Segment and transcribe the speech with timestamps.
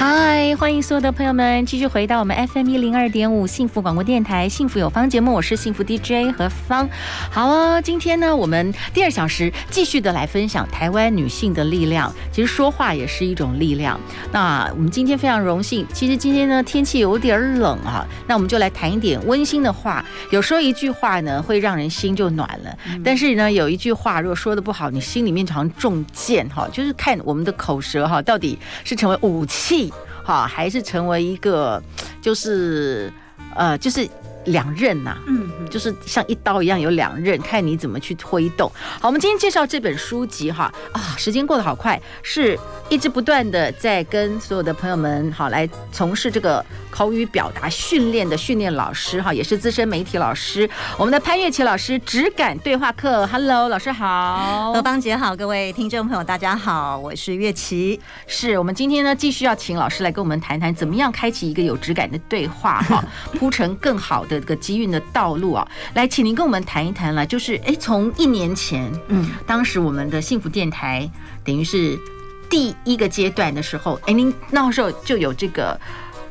[0.00, 6.88] 嗨，欢迎所有的朋友们继续回到我们 FM 一零二点五幸福广播电台幸福有方节目，我是幸福 DJ 何芳。
[7.30, 12.10] 好哦，今天呢，我们第二小时继续的来分享台湾女性的力量。
[12.32, 14.00] 其实说话也是一种力量。
[14.32, 20.02] 那我们今天非常荣幸，其实今天呢天气有点冷啊，那我们就来谈一点温馨的话。
[20.30, 29.89] 有时候一句话呢会让人心就暖了，但是呢有一句话如果说的不好，你心里面常中箭哈，就是看我们的口舌哈，到底是成为武器。
[30.30, 31.82] 好，还是成为一个，
[32.22, 33.12] 就是，
[33.56, 34.08] 呃，就是
[34.46, 38.70] 两刃呐，嗯，就是像一刀一样有两刃，看你怎么去推动。
[39.00, 46.64] 好，我们今天介绍这本书籍哈，啊，时间过得好快，是一直不断的在跟所有的朋友们好来从事这个。
[46.90, 50.68] 口语表达训练的训练老师哈，也是资深媒体老师，
[50.98, 63.02] 我们的潘月琪老师，质感对话课，Hello，老师好，何芳姐好，各位听众朋友大家好，我是月琪， 是我们今天呢继续要请老师来跟我们谈谈，怎么样开启一个有质感的对话哈，
[63.38, 71.10] 铺成更好的这个机运的道路啊，来，请您跟我们谈一谈了，就是哎，从一年前，嗯，当时我们的幸福电台
[71.44, 71.98] 等于是
[72.48, 75.78] 第一个阶段的时候，哎，您那时候就有这个。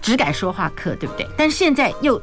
[0.02, 1.28] 只敢说话课，对不对？
[1.36, 2.20] 但是现在又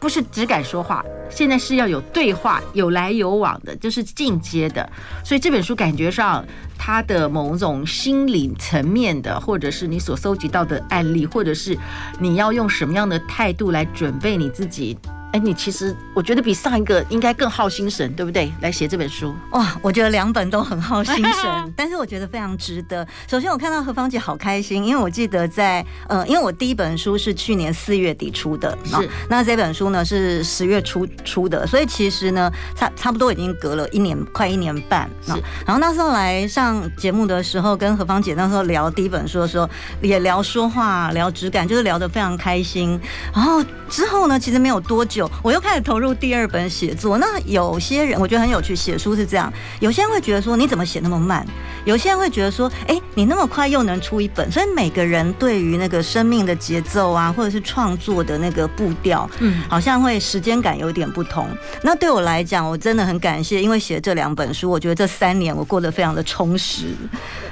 [0.00, 4.90] 不是只敢说话，现在是要有对话，有来有往的，就是进阶的。
[5.24, 6.44] 所以这本书感觉上，
[6.76, 11.78] 它的某种心理层面的，或者是你所搜集到的案例，或者是
[12.18, 14.98] 你要用什么样的态度来准备你自己。
[15.32, 18.52] 哎，你其实我觉得比上一个应该更耗心神，对不对？
[18.62, 23.06] 来写这本书哇，我觉得两本都很耗心神， 但是我觉得非常值得。
[23.28, 35.08] 首先，我看到何芳姐好开心，因为我记得在呃，因为我第一本书是去年四月底出的，是那这本书呢是十月初出的，所以其实呢差差不多已经隔了一年，快一年半。
[35.24, 35.30] 是，
[35.64, 39.70] 然后那时候来上节目的时候，跟何芳姐那时候聊第一本书的时候，
[40.02, 42.98] 也聊说话，聊质感，就是聊得非常开心。
[43.32, 45.19] 然后之后呢，其实没有多久。
[45.42, 47.18] 我又开始投入第二本写作。
[47.18, 51.46] 那有些人我觉得很有趣，写书是这样，有些人会觉得说你怎么写那么慢？
[51.84, 54.50] 有些人会觉得说，哎，你那么快又能出一本？
[54.50, 61.48] 所以每个人对于那个生命的节奏啊，或者是创作的那个步调，嗯，好像会时间感有点不同。
[61.82, 66.94] 那对我来讲，我真的很感谢，因为写这两本书，我觉得这三年我过得非常的充实。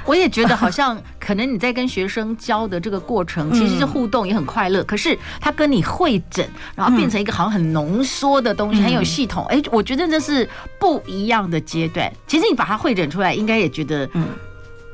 [0.05, 4.83] 我也觉得好像可能你在跟学生教的这个过程， 其实是互动也很快乐。
[4.83, 7.58] 可是他跟你会诊，然后变成一个好像很。
[7.59, 10.47] 浓缩的东西很有系统，哎，我觉得这是
[10.79, 12.11] 不一样的阶段。
[12.27, 14.27] 其实你把它汇整出来，应该也觉得，嗯，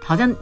[0.03, 0.33] 好像。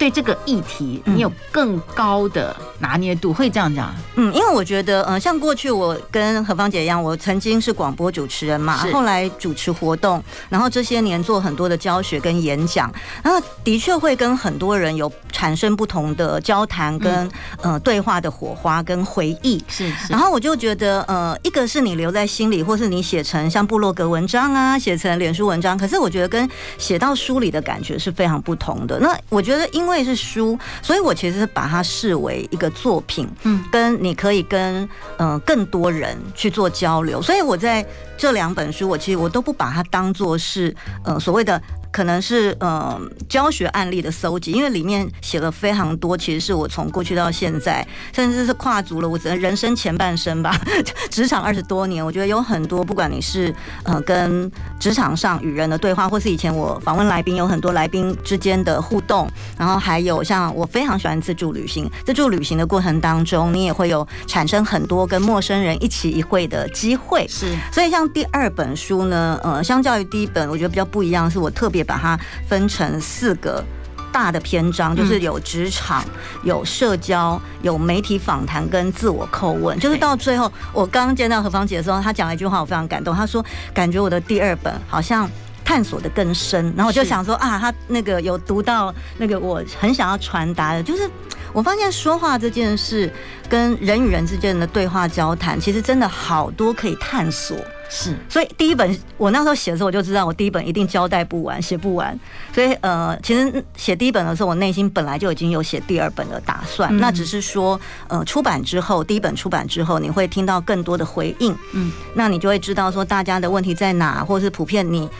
[0.00, 3.94] 对这个议题，你有更高的拿捏度，会这样讲？
[4.14, 12.90] 嗯，因为我觉得，呃，像过去我跟何芳姐一样，我曾经是广播主持人嘛，后来主持活动，然后这些年做很多的教学跟演讲，
[13.22, 17.30] 然后的确会跟很多人有产生不同的交谈跟
[17.60, 19.62] 呃对话的火花跟回忆。
[19.68, 28.98] 是，然后我就觉得，呃，一个是你留在心里，或是你写成像部落格文章啊，写成脸书文章，可是我觉得跟写到书里的感觉是非常不同的。
[28.98, 34.82] 那我觉得，因为因为是书，所以我其实是把它视为一个作品，嗯，跟你可以跟
[35.18, 37.84] 嗯、呃、更多人去做交流，所以我在
[38.16, 40.74] 这两本书，我其实我都不把它当做是
[41.04, 41.60] 呃所谓的。
[41.92, 50.56] 可能是呃教学案例的搜集，因为里面写了非常多，其实是我从过去到现在，甚至是跨足了我整个人生前半生吧，
[51.10, 53.52] 职场二十多年，我觉得有很多，不管你是
[53.82, 71.79] 呃跟职场上与人的对话，或是以前我访问来宾，有很多来宾之间的互动，然后还有像我非常喜欢自助旅行，自助旅行的过程当中，你也会有产生很多跟陌生人一起一会的机会，是，所以像第二本书呢，呃，相较于第一本，我觉得比较不一样，是我特别。
[71.82, 72.18] 把它
[72.48, 73.64] 分成四个
[74.12, 76.04] 大的篇章，就是有职场、
[76.42, 79.78] 有社交、有媒体访谈跟自我叩问。
[79.78, 83.14] 就是到最后，我刚刚见到何芳姐的时候，她讲了一句话，我非常感动。
[83.14, 85.30] 她说：“感觉我的第二本好像
[85.64, 91.08] 探索的更深。”然后我就想说啊，她那个有读到那个我很想要传达的，就是
[91.52, 93.12] 我发现说话这件事
[93.48, 97.56] 跟人与人之间的对话交谈，其实真的好多可以探索。
[97.90, 102.18] 是，所以第一本我那时候写的时候，我就知道我第一本一定交代不完，写不完。
[102.54, 115.10] 所以呃，其实写第一本的时候，我内心本来就已经有写第二本的打算，嗯、那只是说呃，出版之后，第一本出版之后，你会听到更多的回应，嗯，那你就会知道说大家的问题在哪，或者是普遍你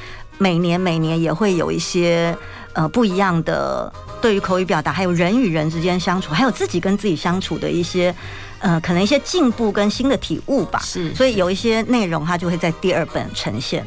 [0.40, 2.36] 每年每年也会有一些。
[2.72, 3.92] 呃，不一样的
[4.22, 8.14] 对于口语表达，还有人与人之间相处，还有自己跟自己相处的一些，
[8.60, 10.78] 呃，可能一些进步跟新的体悟吧。
[10.78, 13.84] 是，所以有一些内容它就会在第二本呈现。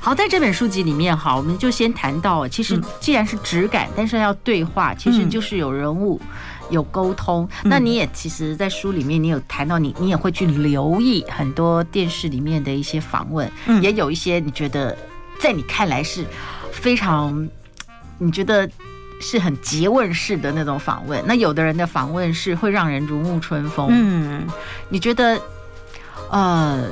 [0.00, 6.20] 好，在这本书籍里面，哈，我们就先谈到，其实既然是质感，但是要对话，其实就是有人物，
[6.70, 7.48] 有沟通。
[7.64, 13.50] 那你也其实，在书里面，你有谈到你，你也会去留意很多电视里面的一些访问，
[13.82, 14.96] 也有一些你觉得
[15.40, 16.24] 在你看来是
[16.70, 17.48] 非常。
[18.22, 18.68] 你觉得
[19.18, 23.88] 是很诘问式的那种访问，那有的人的访问是会让人如沐春风。
[23.90, 24.46] 嗯，
[24.90, 25.40] 你觉得，
[26.30, 26.86] 呃，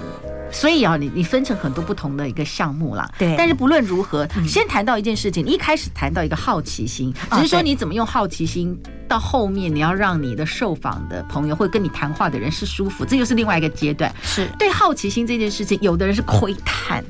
[0.50, 3.06] 所以啊，你你分成很多不同的一个项目啦。
[3.19, 3.35] 对。
[3.37, 8.75] 但是不论如何，先谈到一件事情，你一开始谈到一个好奇心，只是说你怎么用好奇心
[9.06, 14.11] 到后面，你要让你的受访的朋友或跟你谈话的人是舒服，这又是另外一个阶段。
[14.23, 17.05] 是对好奇心这件事情，有的人是窥探，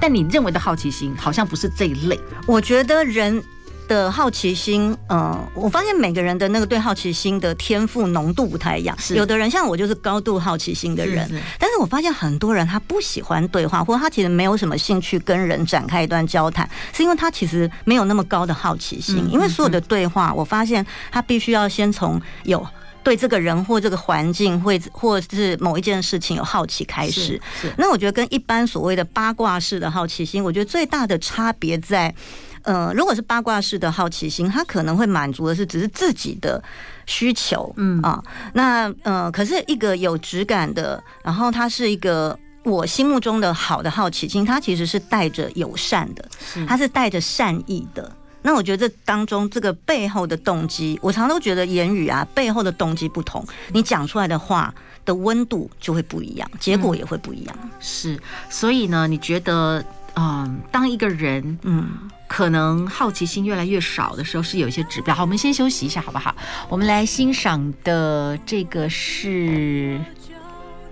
[0.00, 2.18] 但你认为的好奇心好像不是这一类。
[2.46, 3.42] 我觉得人。
[3.88, 8.94] 的好奇心，嗯，我发现每个人的那个对好奇心的天赋浓度不太一样。
[8.98, 19.26] 是，有的人像我就是高度好奇心的人，是是，但是我发现很多人他不喜欢对话，或者他其实没有什么兴趣跟人展开一段交谈，是因为他其实没有那么高的好奇心。
[19.32, 22.62] 因为所有的对话，我发现他必须要先从有
[23.02, 27.40] 对这个人或这个环境，或或是某一件事情有好奇开始。
[27.76, 32.14] 那我觉得跟一般所谓的八卦式的好奇心，我觉得最大的差别在。
[32.62, 36.62] 呃，如果是八卦式的好奇心，他可能会满足的是只是自己的
[37.06, 38.22] 需求，嗯啊，
[38.52, 46.28] 那呃，可是一个有质感的，然后它是一个我心目中的好的好奇心，它其实是带着友善的，
[46.66, 48.12] 它是带着善意的。
[48.48, 54.74] 那我觉得这当中这个背后的动机，我常常都觉得言语啊背后的动机不同，你讲出来的话
[55.04, 57.54] 的温度就会不一样，结果也会不一样。
[57.62, 58.18] 嗯、是，
[58.48, 59.84] 所以呢，你觉得？
[60.20, 61.90] 嗯，当一个人嗯，
[62.26, 65.14] 可能好奇心越来越少的时候，是有一些指标。
[65.14, 66.34] 好，我们先休息一下，好不好？
[66.68, 70.00] 我们来欣赏的这个是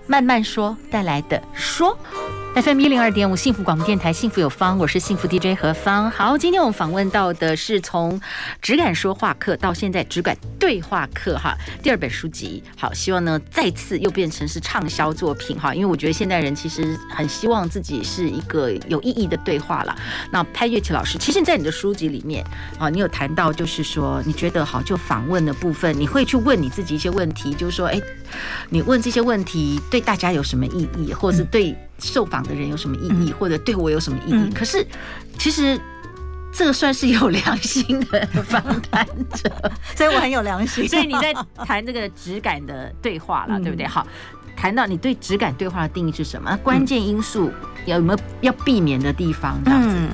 [0.07, 1.97] 慢慢说带来的说。
[2.55, 6.09] FM 一零二点五幸福广播电台，幸福有方，我是幸福 DJ 何方。
[6.09, 8.19] 好，今天我们访问到的是从
[8.63, 12.63] 只敢说话课到现在只敢对话课哈，第二本书籍。
[12.75, 19.95] 好，希望呢再次又变成是畅销作品哈，因为我觉得现代人其实很希望自己是一个有意义的对话了。
[20.31, 22.43] 那潘月琪老师，其实在你的书籍里面
[22.79, 28.01] 啊，你有谈到就是说，你觉得好就访问的部分，你会去问你自己一些问题，就是说，哎，
[28.71, 31.75] 你问这些问题对大家有什么意义，或者是对。
[31.99, 34.35] 受访的人有什么意义，或者对我有什么意义？
[34.35, 34.85] 嗯、可是，
[35.39, 35.81] 其实
[36.53, 39.03] 这个算是有良心的访谈
[39.33, 40.87] 者，所以我很有良心。
[40.87, 41.33] 所以你在
[41.65, 43.87] 谈这个质感的对话了，嗯、对不对？
[43.87, 44.05] 好，
[44.55, 46.55] 谈到你对质感对话的定义是什么？
[46.57, 47.51] 关键因素
[47.87, 49.59] 有没有要避免的地方？
[49.65, 50.09] 这样子，嗯，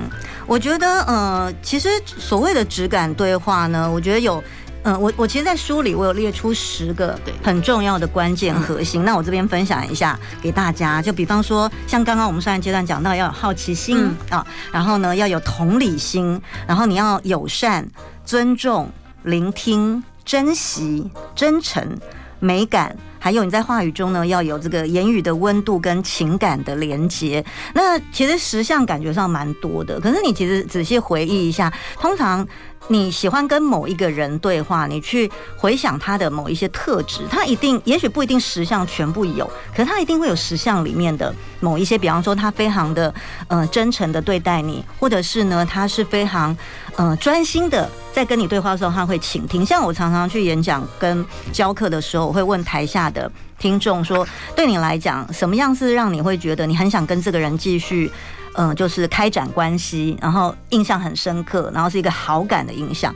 [0.46, 4.42] 我觉得，呃，其实所谓的质感对话呢，我觉得有。
[4.84, 11.00] 嗯，我我其实，在书里我有列出十个很重要的关键核心，那我这边分享一下给大家。
[11.00, 17.88] 就比方说，像刚刚我们上一阶段讲到，要有好奇心啊，然后呢，要有同理心，然后你要友善、
[18.26, 18.90] 尊重、
[19.22, 21.98] 聆听、珍惜、真诚、
[22.38, 22.94] 美感。
[23.24, 27.42] 还有你在话语中呢，要有这个言语的温度跟情感的连接。
[27.72, 32.46] 那其实十项感觉上蛮多的，可是你其实仔细回忆一下，通常
[32.88, 43.14] 你喜欢跟某一个人对话，你去回想他的某一些特质，他一定也许不一定十项全部有，可是他一定会有十项里面的某一些，比方说他非常的
[43.48, 46.54] 呃真诚的对待你，或者是呢他是非常
[46.96, 47.90] 呃专心的。
[48.14, 49.66] 在跟你对话的时候，他会倾听。
[49.66, 58.12] 像我常常去演讲跟教课的时候，我会问台下的听众说：“对你来讲，什么样是让你会觉得你很想跟这个人继续，
[58.56, 63.14] 嗯、呃，就是开展关系，然后印象很深刻，然后是一个好感的印象？”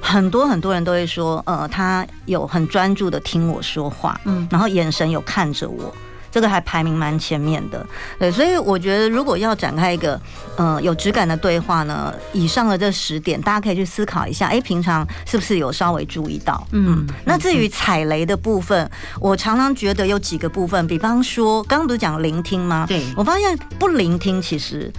[0.00, 5.92] 很多很多人都会说：“呃，他有很专注的听我说话，嗯，然后眼神有看着我。”
[6.30, 7.84] 这个还排名蛮前面的，
[8.18, 10.20] 对，所以我觉得如果要展开一个
[10.56, 16.66] 呃有质感的对话呢，以上的这十点，大家可以去思考一下，哎，平常是不是有稍微注意到？
[16.72, 22.84] 嗯，那至于踩雷的部分，我常常觉得有几个部分，比方说刚刚不是讲聆听吗？
[22.86, 24.92] 对，我发现不聆听其实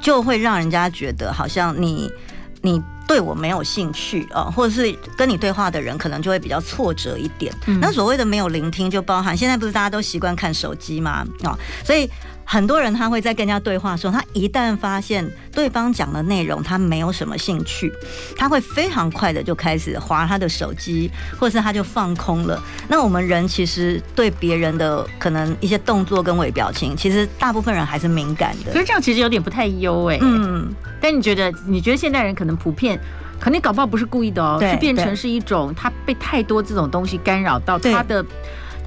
[0.00, 2.10] 就会让人家觉得好像你
[2.62, 2.82] 你。
[3.12, 7.54] 对我没有兴趣啊，或者是跟你对话的人可能就会比较挫折一点。
[7.66, 11.22] 嗯、那所谓的没有聆听，就包含现在不是大家都习惯看手机吗？
[11.44, 11.52] 啊，
[11.84, 12.10] 所以
[12.44, 17.92] 很多人他会在跟人家对话的时候，他一旦发现对方讲的内容他没有什么兴趣，
[18.36, 22.62] 他会非常快的就开始划他的手机，或者是他就放空了。
[22.88, 28.72] 那我们人其实对别人的可能一些动作跟微表情，其实大部分人还是敏感的。
[28.72, 30.18] 可是这样其实有点不太优哎。
[30.20, 31.52] 嗯，但你觉得？
[31.66, 32.98] 你觉得现代人可能普遍，
[33.40, 38.24] 可能搞不好不是故意的哦，是变成是一种他被太多这种东西干扰到他的。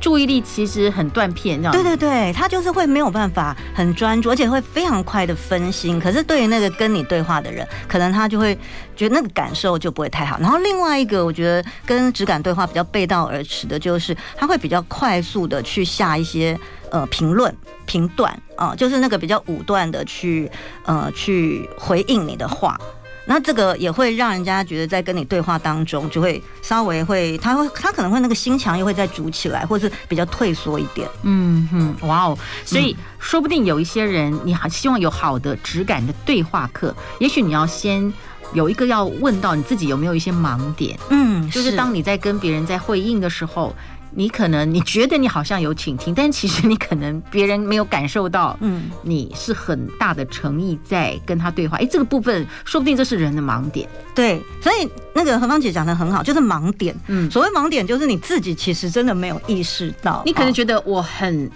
[0.05, 1.73] 注意力其实很断片，这样。
[1.73, 5.99] 对对对，他就是会没有办法很专注，而且会非常快的分心。
[5.99, 8.55] 可是对于那个跟你对话的人，可能他就会
[8.95, 10.37] 觉得那个感受就不会太好。
[10.39, 16.55] 然后另外一个，我觉得跟质感对话比较背道而驰的，就是他会比较快速的去下一些
[16.91, 17.51] 呃评论
[17.87, 20.47] 评断啊，就是那个比较武断的去
[20.83, 22.79] 呃去回应你的话。
[23.25, 31.09] 那这个也会让人家觉得在跟你对话当中，就会稍微会，他会他可能会那个心墙又会再筑起来，或是比较退缩一点。
[31.23, 38.13] 嗯哼，哇哦，所以说不定有一些人，你还希望有好的质感的对话课，也许你要先
[38.53, 40.97] 有一个要问到你自己有没有一些盲点。
[41.09, 43.75] 嗯，就是当你在跟别人在回应的时候。
[44.15, 51.77] 你可能你觉得你好像有倾听，但其实你可能别人没有感受到，嗯，你是很大的诚意在跟他对话。
[51.77, 53.87] 哎，这个部分说不定这是人的盲点。
[54.15, 56.95] 对，所以那个何芳姐讲的很好，就是盲点。
[57.07, 61.51] 嗯，所谓盲点就是你自己其实真的没有意识到，你可能觉得我很。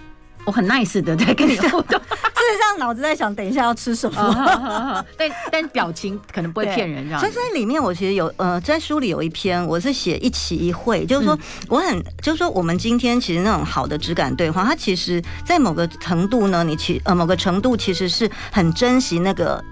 [0.46, 7.20] 我很 nice 的在跟你互动， 事实上脑子在想等一下要吃什么，但但表情可能不会骗人这样。
[7.20, 19.64] 所以所以里面我其实有呃在书里有一篇我是写一期一会，就是说我很就是说我们今天其实那种好的质感对话，它其实在某个程度呢，你其呃某个程度其实是很珍惜那个。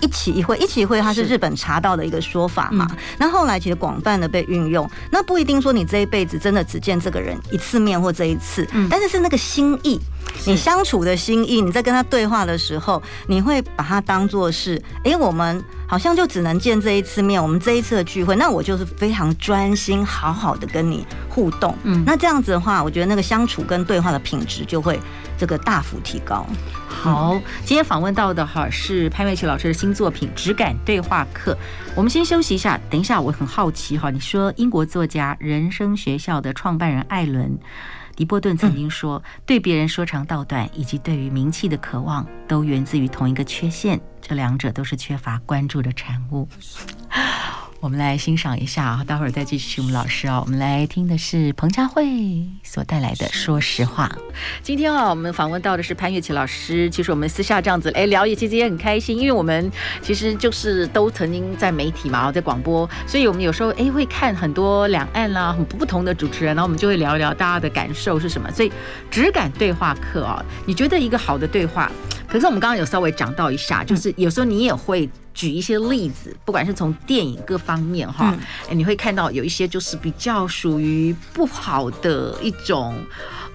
[0.00, 2.86] 一起一会，一起一会，它是日本茶道的一个说法嘛。
[3.18, 10.00] 那、嗯、后来其实广泛的被运用，那不一定说你这一辈子真的只见这个人一次面或这一次，嗯、但是是那个心意，
[10.46, 21.76] 你相处的心意，你在跟他对话的时候，你会把它当做是，哎，我们好像就只能见这一次面，我们这一次的聚会，那我就是非常专心，好好的跟你互动。
[21.82, 24.98] 嗯，那这样子的话，我觉得那个相处跟对话的品质就会
[25.36, 26.46] 这个大幅提高。
[26.88, 31.52] 好，今天访问到的哈是潘瑞琪老师的新作品《质感对话课》。
[31.94, 37.46] 我们先休息一下，等一下我很好奇哈，你说英国作家人生学校的创办人艾伦·
[38.18, 46.48] 狄波顿曾经说，对别人说长道短，以及对于名气的渴望，都源自于同一个缺陷，这两者都是缺乏关注的产物。
[47.80, 50.42] 我们来欣赏一下啊，待会儿再继续我们老师啊。
[50.44, 52.04] 我们来听的是彭佳慧
[52.64, 54.10] 所带来的《说实话》。
[54.64, 56.90] 今天啊，我们访问到的是潘月琪老师。
[56.90, 59.70] 其实我们私下这样子哎聊，也其实也很开心，因为我们
[60.02, 68.50] 其实就是都曾经在媒体嘛，在广播，所以我们有时候哎会看很多两岸啦，很不同的主持人，然后我们就会聊一聊大家的感受是什么。
[68.50, 68.72] 所以
[69.08, 71.88] 质感对话课啊，你觉得一个好的对话？
[72.26, 75.08] 可是我们刚刚有稍微讲到一下，就是有时候你也会。
[75.38, 78.36] 举一些例子，不管是从电影各方面哈，
[78.68, 82.96] 哎，你会看到有一些就是比较属于不好的一种。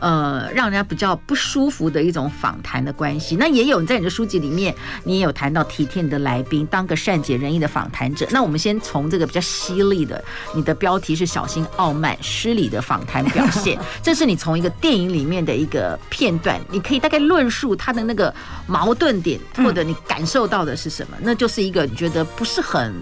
[0.04, 3.38] 呃，让人家比较不舒服的一种访谈的关系。
[3.38, 8.28] 那也有你在你的书籍里面，你也有谈到体贴你的来宾，当个善解人意的访谈者。
[8.30, 10.22] 那我们先从这个比较犀利的，
[10.54, 18.36] 你的标题是“小心傲慢失礼的访谈表现”， 这是你从一个电影里面的一个片段，你可以大概论述他的那个
[18.68, 21.16] 矛盾点，或者你感受到的是什么？
[21.22, 22.94] 那就是一个你觉得不是很。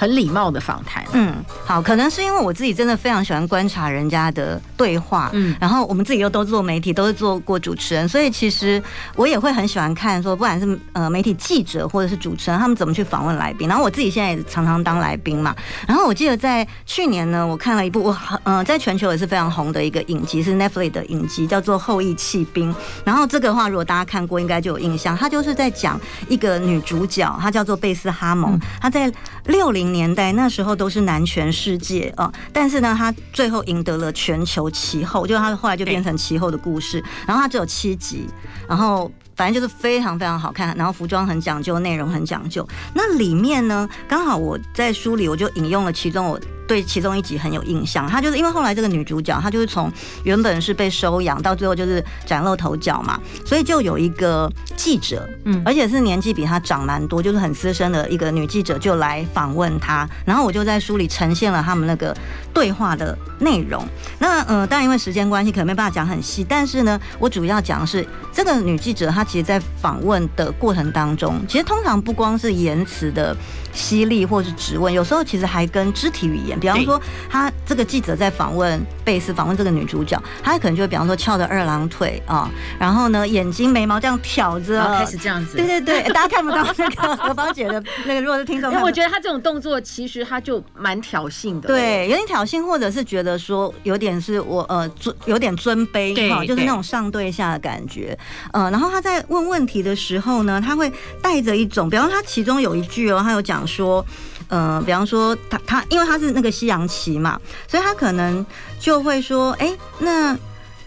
[0.00, 1.34] 很礼貌的访谈，嗯，
[1.66, 8.82] 好，可能是因为我自己真的非常喜欢观察人家的对话，嗯，然后我们自己又都做媒体，都是做过主持人，所以其实
[9.14, 13.68] 我也会很喜欢看说，不管是呃媒体记者或者是主持人，他们怎么去访问来宾。
[13.68, 15.54] 然后我自己现在也常常当来宾嘛。
[15.86, 22.72] 然后我记得在去年呢，我看了一部我呃在全球也是非常红的一个影集，是 Netflix 的影集，叫做《后裔弃兵》。
[23.04, 29.12] 然后这个话如果大家看过，应该就有印象，他就是在讲一个女主角，她叫做贝斯哈蒙，她在
[29.44, 29.89] 六零。
[29.92, 38.26] 年代那时候都是男权世界啊，但是呢，他最后赢得了全球其后，就他后来就变成其后的故事，然后他只有七集，
[38.68, 39.10] 然后。
[39.36, 42.68] 反正就是非常非常好看，然后服装很讲究，内容很讲究。
[42.92, 46.38] 那里面呢，刚好我在书里我就引用了其中，我
[46.70, 48.06] 对其中一集很有印象。
[48.06, 60.08] 她就是因为后来这个女主角，她就是从原本是被收养，到最后就是崭露头角嘛，所以就有一个记者，嗯，而且是年纪比她长蛮多，就是很资深的一个女记者，就来访问她。
[60.24, 62.16] 然后我就在书里呈现了他们那个
[62.54, 63.84] 对话的内容。
[64.20, 69.24] 那呃，当然因为时间关系，可能没办法讲很细，但是呢，我主要讲的是这个女记者她。
[69.24, 73.36] 其实，在访问的过程当中，其实通常不光是言辞的
[73.72, 85.56] 犀利或是质问，有时候其实还跟肢体语言比方说，他这个记者在访问贝斯，访问这个女主角，他可能就会比方说翘着二郎腿啊，然后呢，眼睛眉毛这样挑着，开始这样子。
[85.56, 98.16] 对对对，大家看不到那个何芳姐的那个，如果是听众， 因为我觉得他这种动作其实他就蛮挑衅的，对，有点挑衅，或者是觉得说有点是我呃尊有点尊卑哈，就是那种上对下的感觉。
[98.52, 104.04] 呃，然后他在问问题的时候呢，他会带着一种，比方他其中有一句哦，他有讲说。
[104.48, 108.44] 呃，比方说他他，因为他是那个西洋棋嘛，所以他可能
[108.80, 110.36] 就会说，哎、那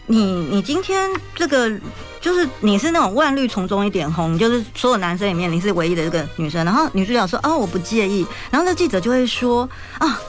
[0.08, 1.72] 你你今天这个
[2.20, 10.20] 就是你是那种万绿丛中一点红，就是所有男生里面你是唯一的这个女生，然后女主角说，哦，我不介意，然后那记者就会说，啊。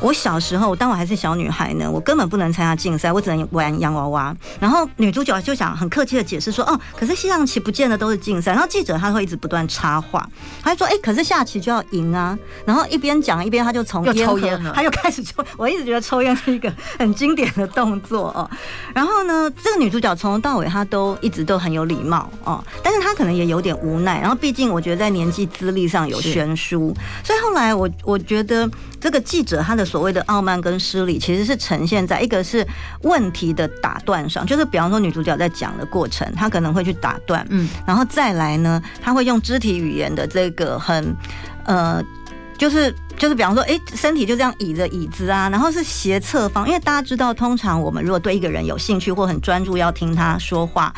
[0.00, 4.36] 我小时候，当我还是小女孩呢，我根本不能参加竞赛，我只能玩洋娃娃。
[4.60, 10.24] 然后女主角就想很客气的解释说：“哦，可是西洋棋不见得都是竞赛。”然后记者他会一直不断插话，
[10.62, 15.44] 他就说：“哎、欸，可是下棋就要赢啊！”然后一边讲一边他就从又抽烟了，他又开始抽。
[15.56, 18.48] 我一直觉得抽烟是一个很经典的动作哦。
[18.94, 24.20] 然后呢，这个女主角从头到尾她都一直都很有礼貌哦，但是她可能也有点无奈。
[24.20, 28.70] 然后毕竟我觉得在年纪资历上有悬殊，所以后来我我觉得。
[29.00, 32.66] 这个记者他的所谓的傲慢跟失礼，其实是呈现在一个是
[33.02, 41.14] 问题的打断上，就是比方说女主角在讲的过程，她可能会去打断，嗯，然后再来呢，她会用肢体语言的这个很，
[41.64, 42.02] 呃，
[42.56, 50.92] 就是就是比方说，哎，身体就这样倚着椅子啊，然后是斜侧方，因为大家知道，通常我们如果对一个人有兴趣或很专注要听他说话。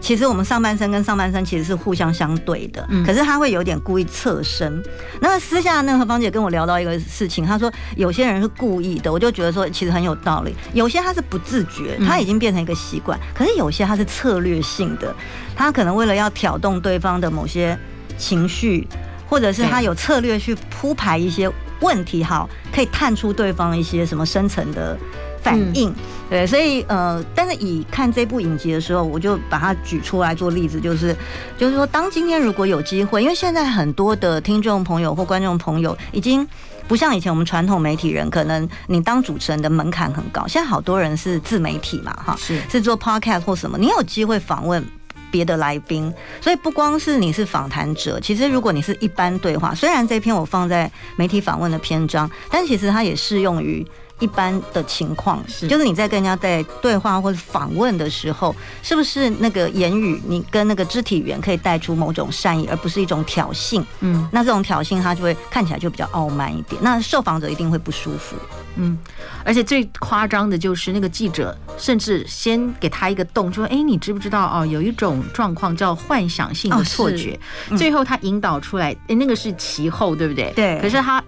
[0.00, 4.82] 其实我们上半身跟上半身其实是互相相对的，嗯，可是他会有点故意侧身。
[5.20, 10.54] 那私下那个何芳姐跟我聊到一个事情，她说有些人是故意的，我就觉得说其实很有道理。
[10.72, 15.14] 有些他是不自觉，他已经变成一个习惯，可是有些他是策略性的，
[15.56, 17.76] 他可能为了要挑动对方的某些
[18.16, 18.86] 情绪，
[19.28, 21.50] 或者是他有策略去铺排一些
[21.80, 24.96] 问题，好，可以探出对方一些什么深层的。
[25.40, 25.94] 反应，
[26.30, 31.16] 对，所以呃，但是以看这部影集的时候，我就把它举出来做例子，就是，
[31.56, 36.46] 就是说，当今天如果有机会，因为现在很多的听众朋友或观众朋友已经
[36.86, 44.84] 不像以前我们传统媒体人，可能你当主持人的门槛很高，现在好多人是自媒体嘛，哈，是是做 podcast 或什么，你有机会访问
[45.30, 46.12] 别的来宾，
[46.42, 53.82] 所以不光是你是访谈者，其实如果你是一般对话，虽然这篇我放在媒体访问的篇章，但其实它也适用于。
[54.20, 63.82] 一般的情况是，就是你在跟人家在对话或者访问的时候，是不是那个言语，你跟那个肢体语言可以带出某种善意，而不是一种挑衅？
[64.00, 68.36] 嗯，那这种挑衅，他就会看起来就比较傲慢一点，那受访者一定会不舒服。
[68.76, 68.96] 嗯，
[69.44, 74.66] 而且最夸张的就是那个记者，甚至先给他一个洞，说：“哎，你知不知道哦？
[74.66, 77.38] 有一种状况叫幻想性的错觉。
[77.70, 80.52] 哦”最后他引导出来，哎，那个是其后，对不对？
[80.54, 80.80] 对。
[80.80, 81.22] 可是他。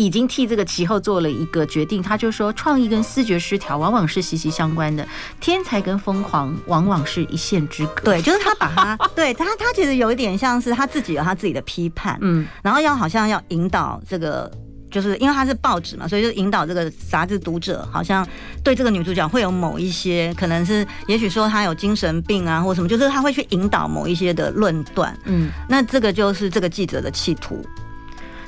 [0.00, 5.06] 已经替这个其后做了一个决定，他就说，创意跟视觉失调往往是息息相关的，
[5.40, 8.04] 天才跟疯狂往往是一线之隔。
[8.04, 14.50] 对，就是他把他， 对他，他其实有一点像是他自己有他自己的批判，嗯，然后要好像要引导这个，
[14.90, 18.26] 就是因为他是报纸嘛，所以就引导这个杂志读者，好像
[18.64, 27.62] 对这个女主角会有某一些，可能是也许说她有精神病啊，或什么，就是他会去引导某一些的论断，嗯，那这个就是这个记者的企图。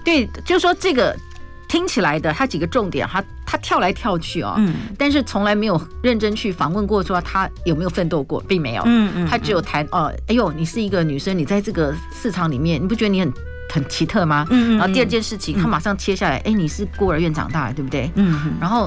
[0.03, 1.15] 对，就是说这个。
[1.73, 13.33] 听起来的他几个重点，他他跳来跳去哦，嗯，但是从来没有认真去访问过，说他有没有奋斗过，并没有，嗯嗯，他只有谈哦，哎呦，你是一个女生，你在这个市场里面，你不觉得你很
[13.71, 14.47] 很奇特吗？
[14.51, 18.11] 嗯嗯，然后第二件事情，他马上切下来，哎，你是孤儿院长大的，对不对？
[18.17, 18.87] 嗯，然后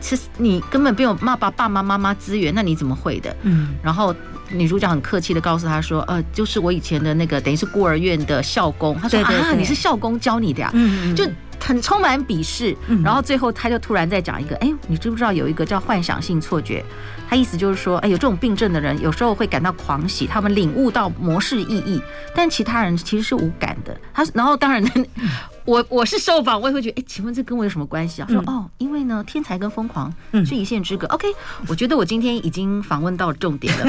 [0.00, 3.36] 其实你根本没有爸爸爸妈妈妈资源，那你怎么会的？
[3.42, 4.14] 嗯，然后
[4.50, 10.70] 女主角很客气的告诉他说，呃，就是我以前的那个等于是孤儿院的校工，他说啊，你是校工教你的呀？
[10.72, 11.30] 嗯嗯，就。
[11.60, 16.82] 很充满鄙视，然后最后他就突然在讲一个，哎，你知不知道有一个叫幻想性错觉？
[17.28, 22.00] 他意思就是说，哎，有这种病症的人有时候会感到狂喜，他们领悟到模式意义，
[22.34, 23.94] 但其他人其实是无感的。
[24.14, 24.82] 他然后当然，
[25.68, 28.28] 我我是受访，我也会觉得，哎，请问这跟我有什么关系啊？
[28.30, 30.12] 说哦，因为呢，天才跟疯狂
[30.46, 31.06] 是一线之隔。
[31.08, 31.28] OK，
[31.66, 33.84] 我觉得我今天已经访问到重点了，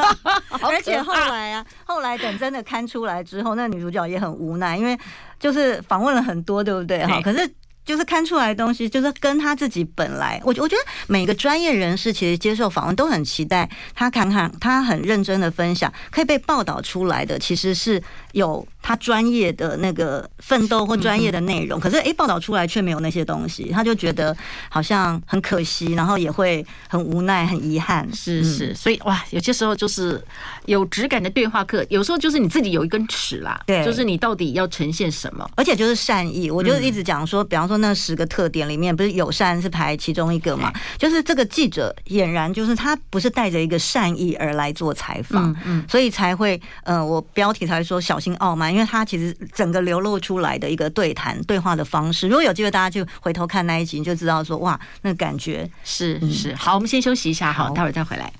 [0.62, 4.98] 而且后来啊，后来等真的刊出来之后，那女主角也很无奈，因为。
[5.40, 7.06] 就是访问了很多，对不对？
[7.06, 7.48] 哈，可是
[7.84, 18.02] 就是看出来的东西，就是跟他自己本来，我我觉得每个专业人士其实接受访问都很期待他看看他很认真的分享，可以被报道出来的，其实是
[18.38, 24.34] 有他专业的那个奋斗或专业的内容，可是哎，报道出来却没有那些东西，他就觉得
[24.70, 28.08] 好像很可惜，然后也会很无奈、很遗憾。
[28.14, 30.22] 是是，所以哇，有些时候就是
[30.64, 36.50] 有质感的对话课，有时候就是你自己有一根尺啦，对，就是你到底要呈现什么，而且就是善意。
[36.50, 40.72] 我就一直讲说，比方说那十个特点里面，不是友善是排其中一个嘛？
[40.96, 56.54] 就是这个记者俨然就是他不是带着一个善意而来做采访，嗯，所以才会，呃，我标题才会说小心傲慢，因为他其实整个流露出来的一个对谈对话的方式，如果有机会大家就回头看那一集，你就知道说哇，那感觉是是。
[56.54, 58.32] 好，我们先休息一下，好，待会儿再回来。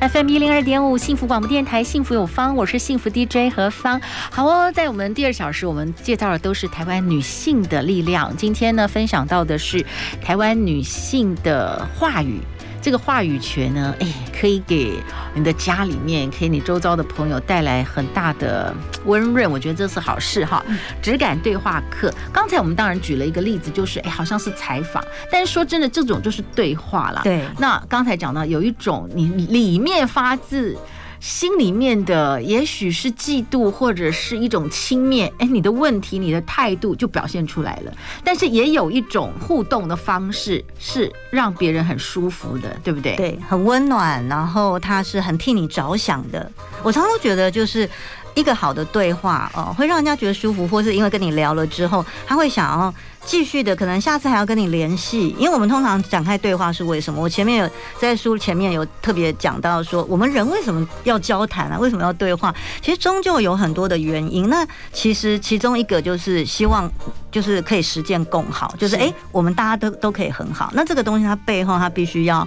[0.00, 3.98] FM 一零二点五幸福广播电台，幸福有方，我是幸福 DJ 何芳。
[4.30, 8.36] 好哦，在我们第二小时，我们介绍的都是台湾女性的力量。
[8.36, 9.82] 今天呢，分享到的是
[10.20, 12.38] 台湾女性的话语。
[12.86, 15.02] 这个话语权呢，哎，可以给
[15.34, 18.72] 你的家里面，可以你周遭的朋友带来很大的
[19.06, 20.64] 温润，我觉得这是好事哈。
[21.02, 27.22] 质感对话课，刚才我们当然举了一个例子，就是哎，好像是采访，但是说真的，这种就是对话了。
[27.24, 30.78] 对，那刚才讲到有一种你里面发自。
[31.20, 37.92] 心里面的也许是嫉妒，或者是一种轻蔑，哎，你的问题、你的态度就表现出来了。
[38.22, 43.16] 但是也有一种互动的方式，是让别人很舒服的，对不对？
[43.16, 46.50] 对，很温暖，然后他是很替你着想的。
[46.82, 47.88] 我常常觉得，就是
[48.36, 52.94] 一个好的对话哦，会让人家觉得舒服，或是因为跟你聊了之后，他会想要。
[53.26, 57.20] 继续的，可能下次还要跟你联系，因为我们通常展开对话是为什么？
[57.20, 57.68] 我前面有
[57.98, 61.76] 在书前面有特别讲到说，我们人为什么要交谈啊？
[61.76, 62.54] 为什么要对话？
[62.80, 64.48] 其实终究有很多的原因。
[64.48, 66.88] 那其实其中一个就是希望，
[67.32, 70.70] 就是可以实践共好，就是哎，我们大家都都可以很好。
[70.72, 72.46] 那这个东西它背后它必须要。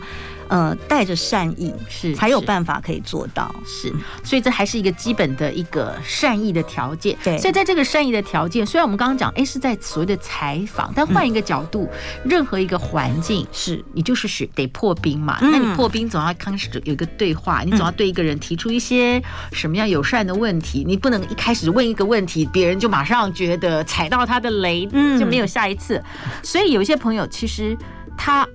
[0.49, 7.15] 呃，带着善意是才有办法可以做到，是，所以这还是一个基本的一个善意的条件。
[7.23, 11.88] 对，所以在这个善意的条件，虽然我们刚刚讲，哎，是在所谓的采访，但换一个角度，
[12.25, 15.38] 任何一个环境是你就是学得破冰嘛。
[15.39, 24.88] 那你破冰总要开始有一个对话，你总要对一个人提出一些什么样友善的问题，你不能一开始问一个问题，别人就马上觉得踩到他的雷，
[25.19, 26.03] 就没有下一次。
[26.41, 27.77] 所以有一些朋友其实
[28.17, 28.47] 他。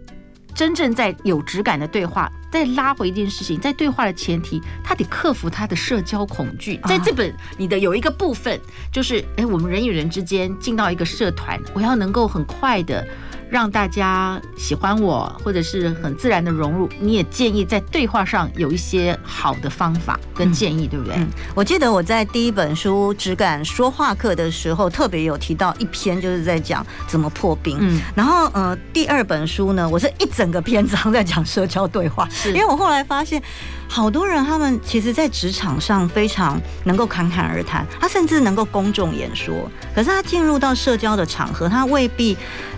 [0.54, 6.80] 真正在有质感的对话，再拉回一件事情，在对话的前提，他得克服他的社交恐惧。
[6.84, 8.60] 在这本你的有一个部分，
[8.92, 13.06] 就是哎，我们人与人之间进到一个社团，我要能够很快的。
[13.50, 16.88] 让大家喜欢我，或者是很自然的融入。
[17.00, 21.14] 你也建议在对话上有一些好的方法跟建议，嗯、对不对？
[21.16, 27.76] 嗯，我记得我在第一本书《只敢说话课》的时候，特别有提到一篇，就是在讲怎么破冰。
[27.80, 33.42] 嗯，然后呃，第二本书呢，我是一整个篇章在讲社交对话，是因为我后来发现，
[33.88, 42.36] 好多人他们其实，在职场上非常能够侃侃而谈，他甚至能够公众演说，可是他进入到社交的场合，他未必。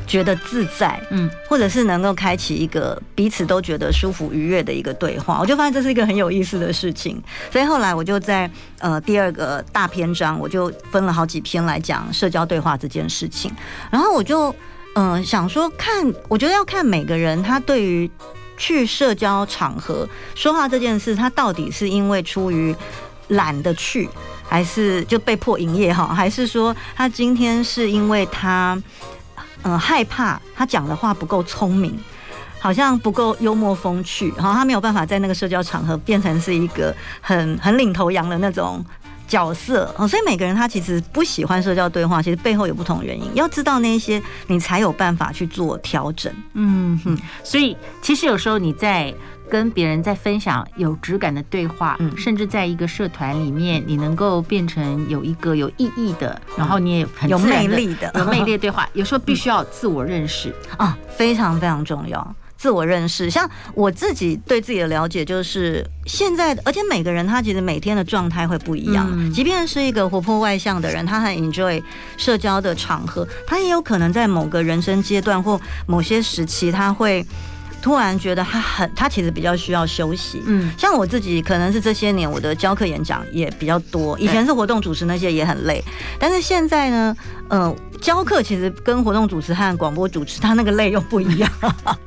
[0.08, 7.22] 觉得自在，嗯，或者是能够开启一个彼此都觉得舒服愉悦的一个对话，我就发现这是一个很有意思的事情。
[7.50, 13.50] 所以后来我就在呃第二个大篇章，我就分了好几篇来讲社交对话这件事情。
[13.90, 14.50] 然后我就
[14.94, 18.10] 嗯、呃、想说，看，我觉得要看每个人他对于
[18.56, 22.74] 去社交场合说话这件事，他到底是因为出于
[23.28, 24.08] 懒得去，
[24.48, 28.80] 还是就被迫营业哈，还是说他今天是因为他。
[29.66, 31.98] 嗯，害怕他讲的话不够聪明，
[32.60, 38.84] 好像不够幽默风趣，然后他没有办法在那个社交场合变成是一个很很领头羊的那种
[39.26, 39.92] 角色。
[39.98, 43.28] 哦，所以每个人他其实不喜欢社交对话，其实背后有不同原因。
[43.34, 46.32] 要知道那些，你才有办法去做调整。
[46.54, 49.12] 嗯哼，所以其实有时候你在。
[49.48, 58.88] 跟别人在分享有质感的对话，嗯，甚至在一个社团里面，你能够变成有一个有意义的，然后你也很有魅力的、有魅力的对话。
[58.94, 62.34] 有时候必须要自我认识啊，非常非常重要。
[62.56, 69.30] 自我认识，像我自己对自己的了解，就是现在，而且每个人他其实每天的状态会不一样。
[69.30, 71.80] 即便是一个活泼外向的人，他很 enjoy
[72.16, 77.24] 社交的场合，他也有可能在某个人生阶段或某些时期，他会。
[77.82, 80.42] 突然觉得他很，他其实比较需要休息。
[80.46, 84.18] 嗯，像我自己，可能是这些年我的教课演讲也比较多。
[84.18, 85.82] 以前是活动主持那些也很累，
[86.18, 87.16] 但是现在呢，
[87.48, 91.50] 呃，教课其实跟活动主持和广播主持，他那个累又不一样。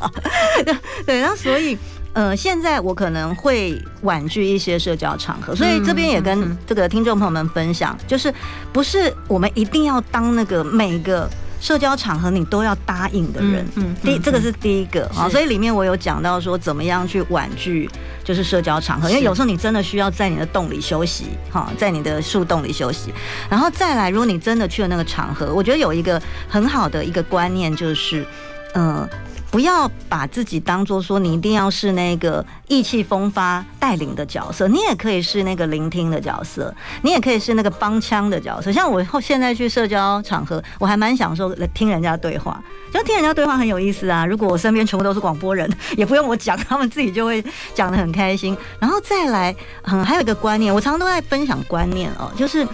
[1.05, 1.77] 对，那所以，
[2.11, 8.33] 呃，现在我可能会婉拒一些社交场合，所以这边也跟这个听众朋友们分享，就是
[8.73, 11.29] 不是我们一定要当那个每个。
[11.59, 13.65] 社交场合你都要答应的人。
[13.75, 17.89] 嗯，第这个是第一个啊，所以里面我有讲到说怎么样去婉拒
[18.23, 23.13] 就是社交场合，因为有时候你真的需要在你的洞里休息，哈，在你的树洞里休息。
[23.49, 28.25] 然后再来，如果你真的去了那个场合，我觉得有一个很好的一个观念就是，
[28.73, 29.07] 嗯。
[29.51, 38.71] 不要把自己当做说你一定要是那个意气风发带领的角色，你也可以是那个聆听的角色，你也可以是那个帮腔的角色。
[38.71, 42.61] 像我后现在去社交场合，我还蛮享受听人家对话，
[42.93, 44.23] 就听人家对话很有意思啊。
[44.23, 48.55] 如果我身边全部都是广播人，也不用我讲，他们自己就会讲得很开心。
[48.79, 52.67] 然后再来，嗯，还有一个观念，我常常都在分享观念哦，就是，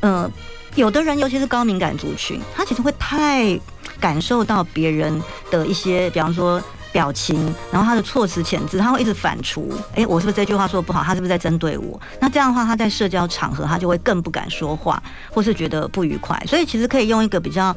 [0.00, 0.28] 嗯，
[0.74, 3.56] 有的人尤其是高敏感族群，他其实会太。
[4.00, 9.62] 感受到别人的一些，比方说表情，然后他的措辞遣字，他会一直反刍。
[9.94, 11.02] 哎，我是不是这句话说的不好？
[11.02, 12.00] 他是不是在针对我？
[12.20, 16.42] 那这样的话，他在社交场合，他就会更不敢说话，或是觉得不愉快。
[16.46, 17.74] 所以其实可以用一个比较，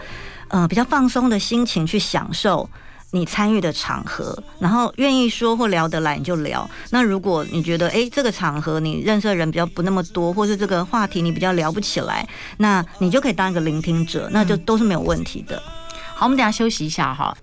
[0.48, 2.70] 呃，比较放松的心情去享受
[3.12, 6.70] 你参与的场合，然后愿意说或聊得来你就聊。
[6.92, 12.26] 那如果你觉得，哎，这个场合你认识的人比较不那么多，或是这个话题你比较聊不起来，
[12.58, 15.62] 那你就可以当一个聆听者，那就都是没有问题的。
[16.20, 17.34] 好，我们等下休息一下哈。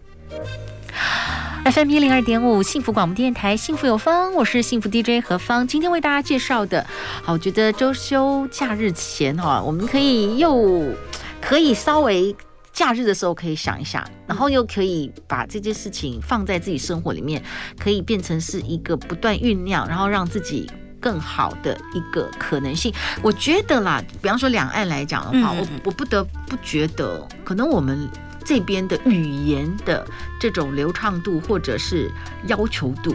[1.65, 5.67] FM 一零二点五，幸福广播电台，幸福有方，我是幸福 DJ 何芳。
[5.67, 6.87] 今天为大家介绍的，
[7.23, 10.95] 好，我觉得周休假日前哈，我们可以又
[11.41, 12.37] 可以稍微
[12.71, 17.43] 假日的时候可以想一下，然后又可以把这件事情放在自己生活里面，
[17.79, 22.93] 可以变成是一个不断酝酿，然后让自己更好的一个可能性。
[23.23, 28.07] 我觉得啦，比方说两岸来讲的话，我我不得不觉得，可能我们。
[28.47, 30.07] 这边的语言的
[30.41, 32.09] 这种流畅度或者是
[32.47, 33.15] 要求度，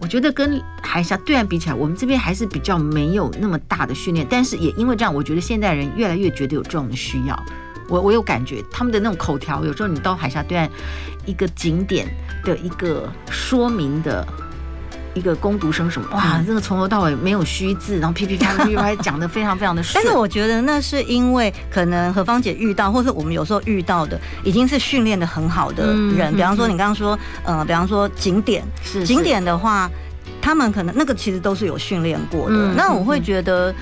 [0.00, 4.26] 我觉得跟海峡对岸比起来，我们这边还是比较没有那么大的训练。
[4.28, 7.38] 但是也因为这样，我觉得现代人越来越觉得有这种需要。
[7.88, 10.68] 我我有感觉，他们的那种口条，有时候你到海峡对岸
[11.26, 12.08] 一个景点
[12.42, 14.26] 的一个说明的。
[15.16, 19.94] 一个攻读生什么哇，这个从头到尾没有虚字，然后噼噼啪噼噼啪讲的非常非常的顺。
[20.04, 26.34] 但是我觉得那是因为可能何芳姐遇到，或是我们有时候遇到的，已经是训练的很好的人。
[26.36, 29.90] 比方说你刚刚说，呃，比方说景点，是景点的话，
[30.42, 32.74] 他们可能那个其实都是有训练过的。
[32.76, 33.74] 那我会觉得。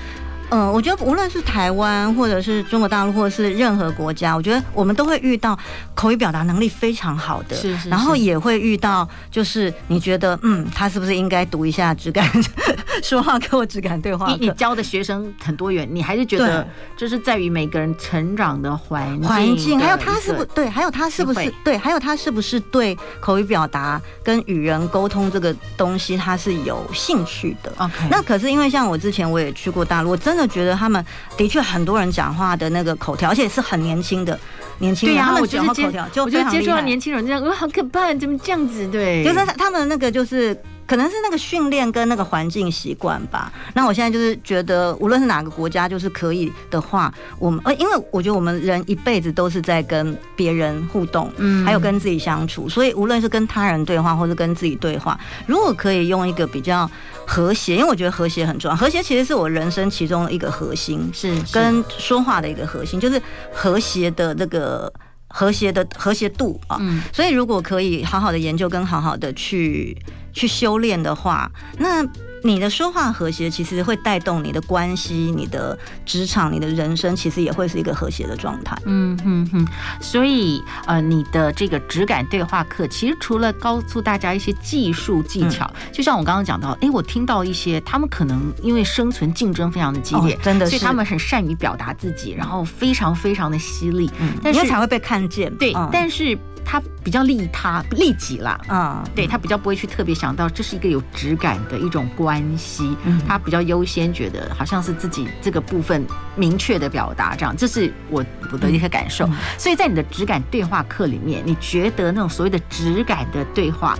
[0.51, 5.57] 嗯，我觉得无论是台湾，或者是中国大陆，或者是任何国家，我觉得我们都会遇到
[5.95, 12.29] 口语表达能力非常好的，是是是，然后也会遇到，就是你觉得，嗯，他是不是应该读一下质感
[13.01, 14.37] 说话课或质感对话课？
[14.39, 30.34] 你你教的学生很多元，你还是觉得就是在于每个人成长的环境，环境，还有他是不是对，还有他是不是对，还有他是不是对口语表达跟与人沟通这个东西他是有兴趣的？OK，那可是因为像我之前我也去过大陆，我真。
[30.35, 31.03] 真的觉得他们
[31.37, 34.37] 的确很多人讲话的那个口条，而且是很年轻的
[34.79, 35.15] 年轻人。
[35.15, 36.25] 对呀、啊，他们讲话口条就。
[36.25, 38.85] 我觉得接触到年轻人这样，哇，好可怕，怎么这样子？
[38.89, 40.53] 对，就是他们那个就是。
[40.87, 43.51] 可能是那个训练跟那个环境习惯吧。
[43.73, 56.89] 那我现在就是觉得，无论是哪个国家，就是可以的话，我们呃，因为我觉得我们人一辈子都是在跟别人互动，嗯，还有跟自己相处，所以无论是跟他人对话，或者跟自己对话，如果可以用一个比较
[57.25, 63.21] 和谐，因为我觉得和谐很重要，和谐其实是我人生其中的一个核心，是跟说话的一个核心，就是
[63.51, 64.91] 和谐的那个。
[65.27, 69.97] 和谐的和谐度啊，嗯，所以如果可以好好的研究跟好好的去
[70.35, 72.05] 去修炼的话，那。
[72.43, 78.77] 你的说话和谐，其实会带动你的关系、你的职场、你的人生，其实也会是一个和谐的状态。
[78.85, 79.67] 嗯哼哼，
[79.99, 95.51] 所以呃，你的这个质感对话课，其实除了告诉大家一些技术技巧，嗯、就像我刚刚讲到，哎、欸，我听到一些他们可能因为生存竞争非常的激烈，哦、真的是，所以他们很善于表达自己，然后非常非常的犀利，嗯，但是才会被看见。
[95.55, 96.37] 对，嗯、但是。
[96.65, 102.97] 他比较利他利己啦，啊，对，他比较不会去特别想到这是一个有质感的一种关系，
[103.27, 106.03] 他比较优先觉得好像是自己这个部分
[106.35, 109.29] 明确的表达这样，这是我我的一些感受。
[109.57, 113.97] 所以在你的质感对话课里面，你觉得那种所谓的质感的对话，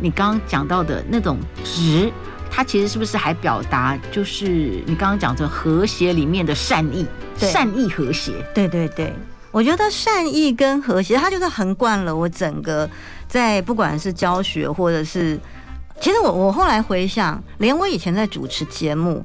[0.00, 2.12] 你刚刚讲到的那种质，
[2.50, 8.32] 它其实是不是还表达就是你刚刚讲的和谐里面的善意，善意和谐？
[8.52, 9.14] 对对对。
[9.58, 12.88] 我觉得善意跟和谐，它就是横贯了我整个
[13.26, 15.36] 在不管是教学或者是，
[16.00, 19.24] 其实我我后来回想，连我以前在主持节目，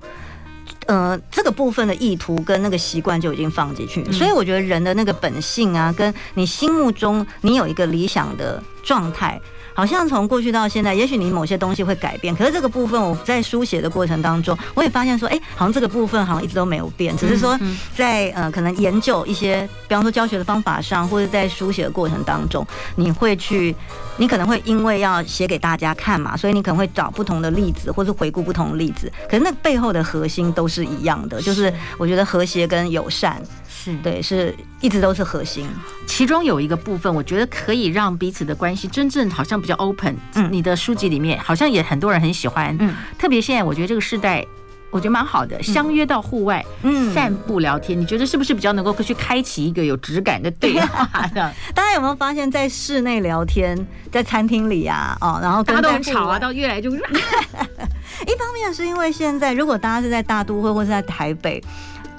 [0.87, 4.03] 呃，这个部分的意图跟那个习惯就已经放进去。
[4.11, 9.41] 所以我觉得人的那个本性啊，跟你心目中你有一个理想的状态，
[9.73, 17.59] 好像从过去到现在，也许你某些东西会改变，可是这个部分我在书写的过程当中，我也发现说，哎，好像这个部分好像一直都没有变，只是说
[17.95, 22.65] 在呃可能研究一些，比方说教学的方法上，或者在书写的过程当中，
[22.97, 23.73] 你会去，
[24.17, 31.73] 你可能会因为要写给大家看嘛，所以你可能会找不同的例子，或是回顾不同的例子，可是那背后的核心都是一样的，就是。
[31.97, 33.41] 我觉得和谐跟友善。
[33.83, 35.67] 是对，是一直都是核心。
[36.07, 40.15] 其中有一个部分，我觉得可以让彼此的关系真正好像比较 open。
[40.35, 42.75] 嗯，你的书籍里面好像也很多人很喜欢。
[42.79, 44.45] 嗯，特别现在我觉得这个时代，
[44.89, 51.53] 我觉得蛮好的，相约到户外，嗯，散步聊天，你觉得是不是比较能够去开启一个有质感的对话的？
[51.75, 53.77] 大家有没有发现，在室内聊天，
[54.09, 56.89] 在餐厅里啊，哦，然后大家都很吵啊，到越来就
[58.25, 61.61] 一方面是因为现在，如果大家是在大都会或是在台北。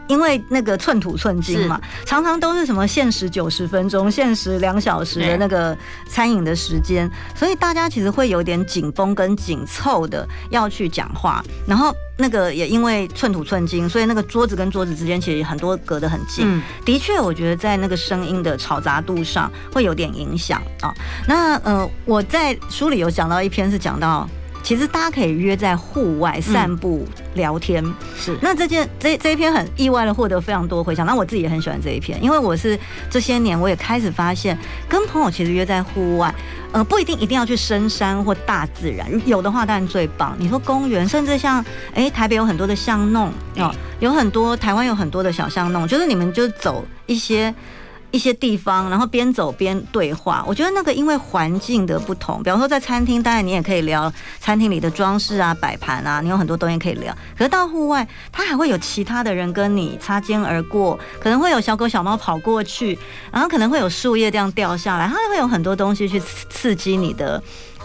[0.07, 5.77] 因为那个寸土寸金嘛，常常都是什么限时九十分钟、限时两小时的那个
[6.09, 16.45] 餐饮的时间，所以大家其实会有点紧绷跟紧凑的要去讲话，然后那个也因为寸土寸金，所以那个桌子跟桌子之间其实很多隔得很近。
[16.47, 20.93] 嗯，的确，我觉得在那个声音的嘈杂度上会有点影响啊。
[21.27, 24.29] 那呃，我在书里有讲到一篇是讲到。
[24.65, 28.39] 其实大家可以约在户外散步聊天，嗯、是。
[28.41, 32.77] 那这件这这一篇很意外的获得非常多回响，那我自己也很喜欢这一篇，因为我是
[33.11, 36.35] 这些年我也开始发现，跟朋友其实约在户外，
[36.73, 40.35] 呃，不一定一定要去深山或大自然，有的话当然最棒。
[40.39, 41.63] 你说公园，甚至像
[41.95, 47.55] 哎台北有很多的巷弄，哦，有很多台湾有很多的小巷弄，就是你们就走一些。
[48.15, 50.45] 一些地方，然后边走边对话。
[50.47, 57.13] 我觉得那个因为环境的不同，比方说在餐厅，当然你也可以聊餐厅里的装饰啊、摆盘啊，你有很多东西可以聊。
[57.37, 62.97] 可是到户外，它还会有其他的人跟你擦肩而过，可能会有小狗小猫跑过去，
[63.33, 67.43] 然后可能会有树叶这样掉下来，它会有很多东西去刺激你的。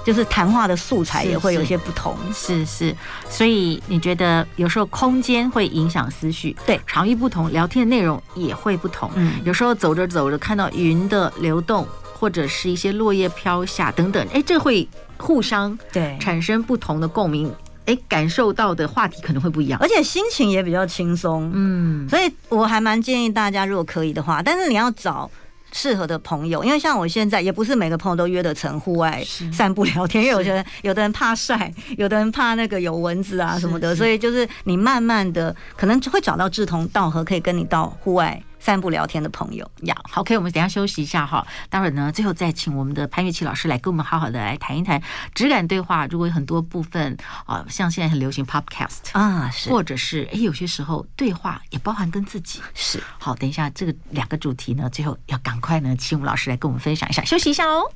[0.10, 2.96] 就是谈话的素材也会有些不同，是是，是，
[3.30, 9.12] 所以你觉得有时候空间会影响思绪，对，场域不同，聊天的内容也会不同。
[9.14, 16.18] 嗯，有时候走着走着看到云的流动，或者是一些落叶飘下等等，哎，这会互相对。
[16.20, 17.54] 产生不同的共鸣，
[17.86, 21.52] 哎，感受到的话题可能会不一样，而且心情也比较轻松。
[21.54, 25.30] 嗯，所以我还蛮建议大家，如果可以的话，但是你要找。
[25.72, 38.42] 适合的朋友，因为像我现在也不是每个朋友都约得成户外散步聊天，因为有些人有的人怕晒，有的人怕那个有蚊子啊什么的，所以就是你慢慢的可能就会找到志同道合，可以跟你到户外。
[38.60, 41.46] 散步聊天的朋友呀，好，OK，我们等一下休息一下哈。
[41.70, 45.02] 待会儿呢，最后再请我们的潘月琪老师来跟我们好好的来谈一谈
[45.34, 46.06] 质感对话。
[46.08, 53.02] 如果有很多部分啊，像现在很流行 Podcast 啊，是，或者是哎，有些时候对话也包含跟自己是。
[53.18, 57.24] 好，等一下这个两个主题呢，最后要赶快呢，请我们老师来跟我们分享一下。
[57.24, 57.90] 休息一下哦。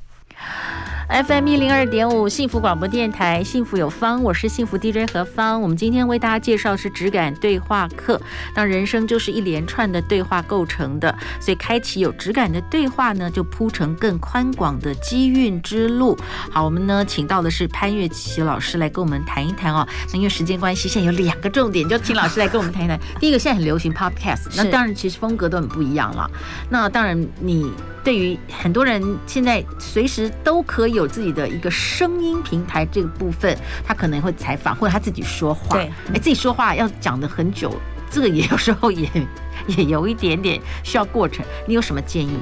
[1.08, 5.60] FM 一零二点五幸福广播电台，幸福有方，我是幸福 DJ 何芳。
[5.60, 8.20] 我们今天为大家介绍是质感对话课。
[8.54, 16.16] 当人生就是一连串的对话构成的，所以开启有质感的对话呢，就铺成更宽广的机运之路。
[16.50, 19.86] 好，我们呢请到的是潘月琪老师来跟我们谈一谈哦。
[20.10, 22.98] 那因为时间关系，现在有两个重点，就请老师来跟我们谈一谈。
[23.20, 26.28] 第一个，现在很流行 Podcast，那当然其实风格都很不一样了。
[26.70, 27.70] 那当然，你
[28.04, 30.94] 对于很多人现在随时都可以。
[30.94, 35.76] 有自己的一个声音平台，这个部分他可能会采访，或者他自己说话。
[35.76, 37.74] 对，哎，自己说话要讲的很久，
[38.08, 39.08] 这个也有时候也
[39.66, 41.44] 也有一点点需要过程。
[41.66, 42.38] 你有什么建议？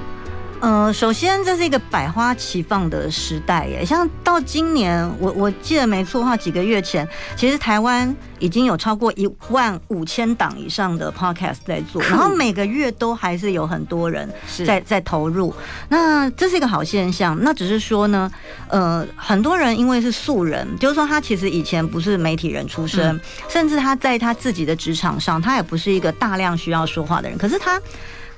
[0.62, 14.32] 呃，首先这是一个百花齐放的时代耶，像到今年，我我记得没错的话，几个月前，其实台湾已经有超过一万五千档以上的 podcast 在做，然后每个月都还是有很多人
[14.64, 15.52] 在在投入，
[15.88, 17.36] 那这是一个好现象。
[17.42, 18.30] 那只是说呢，
[18.68, 27.82] 呃，很多人因为是素人，就是说他其实以前不是媒体人出身，嗯、甚至他在他自己的职场上，他也不是一个大量需要说话的人，可是他。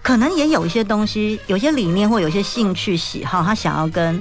[0.05, 4.21] 可能也有一些东西，有些理念或有些兴趣喜好，他想要跟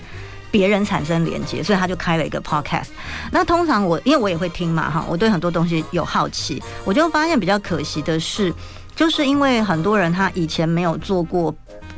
[0.49, 2.87] 别人产生连接，所以他就开了一个 podcast。
[3.31, 8.53] 那通常我因为我也会听嘛，哈，我对很多东西有好奇，我就发现比较可惜的是，
[8.95, 11.53] 就是因为很多人他以前没有做过。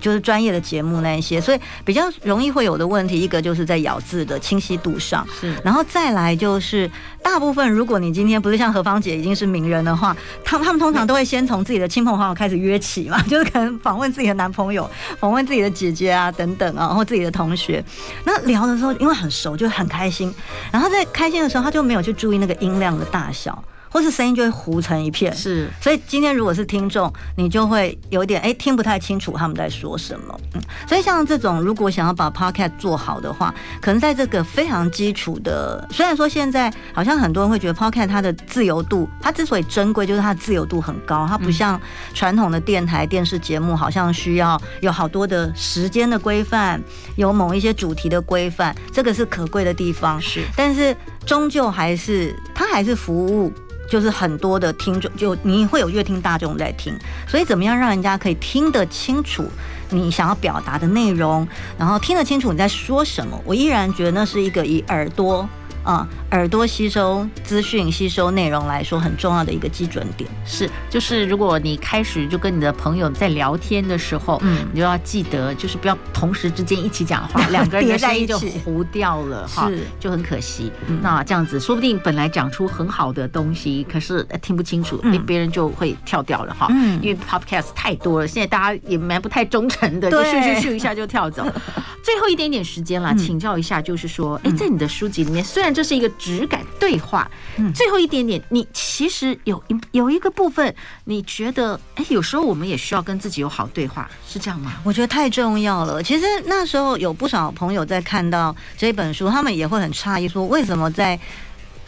[0.05, 6.87] 就是专业的节目那一些，所以比较容易会有的问题，一个就是在咬字的清晰度上，是，然后再来就是
[7.23, 14.87] 大部分，如果你今天不是像何芳姐已经是名人的话，他们他们通常都会先从自己的亲朋好友开始约起嘛， 就是可能访问自己的男朋友，
[15.19, 17.83] 访问自己的姐姐啊等等啊，或自己的同学，
[18.25, 20.31] 那聊的时候因为很熟就很开心，
[20.71, 23.63] 然后在开心的时候他就没有去注意那个音量的大小。
[23.95, 25.33] 或是声音就会糊成一片。
[25.33, 30.37] 是，所以今天如果是听众，你就会有点哎、欸、听不太清楚他们在说什么。
[30.53, 41.79] 嗯，所以像这种如果想要把 podcast 做好的话，可能在这个非常基础的，虽然说现在好像很多人会觉得 podcast 它的自由度，它之所以珍贵，就是它的自由度很高，它不像
[42.13, 46.83] 传统的电台电视节目，好像需要有好多的时间的规范，
[47.15, 50.19] 有某一些主题的规范，这个是可贵的地方。
[50.19, 50.93] 是，但是
[51.25, 53.53] 终究还是它还是服务，
[53.89, 56.93] 就是很多的听众，就你会有乐听大众在听，
[57.27, 59.45] 所以怎么样让人家可以听得清楚
[59.89, 65.47] 你想要表达的内容，然后听得清楚你在说什么，我依然觉得那是一个以耳朵。
[65.85, 79.69] 啊，耳朵吸收资讯、吸收内容来说很重要的一个基准点是，就是如果你开始就跟你的朋友在聊天的时候，嗯，你就要记得，就是不要同时之间一起讲话， 两个人的声音就糊掉了，哈，
[79.99, 80.71] 就很可惜。
[81.01, 86.67] 那这样子，说不定本来讲出很好的东西，可是听不清楚，别别人就会跳掉了哈。
[86.71, 91.45] 嗯，因为 Podcast 太多了，现在大家也蛮不太忠诚的，就咻咻咻一下就跳走。
[92.01, 97.29] 最后一点点时间了，请教一下，就是说，哎，在你的书籍里面，虽然这是一个质感对话，
[97.73, 99.61] 最后一点点，你其实有
[99.91, 100.73] 有一个部分，
[101.03, 104.73] 你觉得，哎，有时候我们也需要跟自己有好对话，是这样吗？
[104.85, 106.01] 我觉得太重要了。
[106.01, 111.19] 其实那时候有不少朋友在看到这本书，他们也会很诧异，说为什么在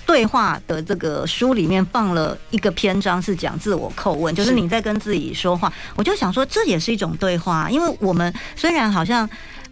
[0.06, 5.72] 对话的这个书里面放了一个篇章是讲自我叩问，就是你在跟自己说话。
[5.96, 9.28] 我就想说，这也是一种对话，因为我们虽然好像。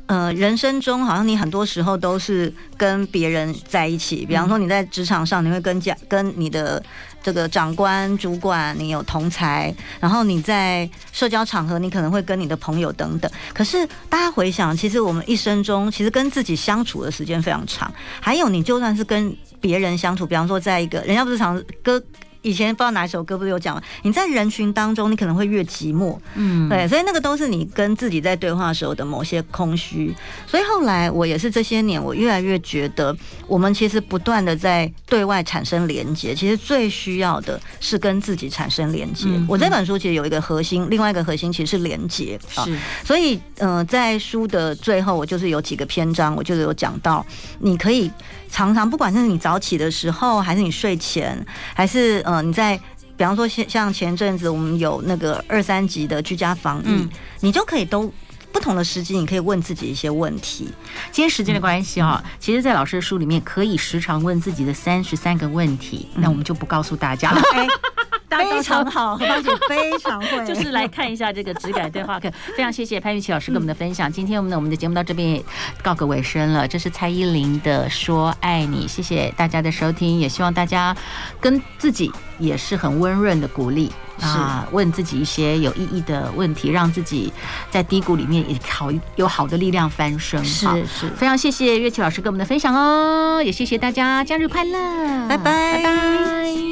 [0.07, 6.81] 呃，人生中好像你很多时候都是跟别人在一起，比方说你在职场上，你会跟家跟你的
[7.23, 13.31] 这个长官、主管，你有同才，然后你在社交场合，你可能会跟你的朋友等等。
[13.51, 21.99] 可是大家回想，其实我们一生中其实跟自己相处的时间非常长，还有你就算是跟别人相处，比方说在一个人家不是常歌。
[22.45, 30.15] 以前不知道哪一首歌不是有讲，你在人群当中，你可能会越寂寞，嗯，对，所以那个都是你跟自己在对话时候的某些空虚。
[30.45, 33.15] 所以后来我也是这些年，我越来越觉得，
[33.47, 39.27] 我们其实不断的在对外产生连接，其实最需要的是跟自己产生连接。
[39.47, 42.77] 我这本书其实有一个核心，另外一个核心其实是连接，是。
[43.03, 47.25] 所以，嗯，在书的最后，我就是有几个篇章，我就是有讲到，
[47.59, 48.11] 你可以。
[48.55, 52.79] 常常不管是你早起的时候，还是你睡前，还是呃你在，
[53.17, 57.09] 比方说像像前阵子我们有那个二三级的居家防疫，嗯、
[57.41, 58.09] 你就可以都
[58.53, 60.69] 不同的时机，你可以问自己一些问题。
[61.11, 67.41] 今天时间的关系啊，嗯、其实，在老师的书里面可以时常问自己的三十三个问题，那、嗯、我们就不告诉大家了。
[68.29, 72.31] 非常好，何芳姐非常会， 就是来看一下这个质感对话课。
[72.55, 74.11] 非常谢谢潘玉琪老师跟我们的分享。
[74.11, 75.45] 今天我们的我们的节目到这边也
[75.81, 76.67] 告个尾声了。
[76.67, 80.95] 这是蔡依林的《说爱你》，谢谢大家的收听，也希望大家
[81.39, 87.31] 跟自己也是很温润的鼓励啊，问自己一些有意义的问题，让自己
[87.69, 90.43] 在低谷里面也好有好的力量翻身。
[90.43, 95.43] 是是，非常谢谢乐琪老师跟我们的分享哦，也谢谢大家，假日快乐，拜拜。
[95.75, 96.65] 拜拜。